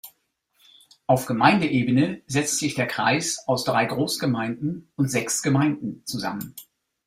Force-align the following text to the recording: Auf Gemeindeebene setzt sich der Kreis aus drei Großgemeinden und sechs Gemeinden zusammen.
Auf 1.05 1.27
Gemeindeebene 1.27 2.23
setzt 2.25 2.57
sich 2.57 2.73
der 2.73 2.87
Kreis 2.87 3.43
aus 3.47 3.65
drei 3.65 3.85
Großgemeinden 3.85 4.91
und 4.95 5.11
sechs 5.11 5.43
Gemeinden 5.43 6.01
zusammen. 6.07 6.55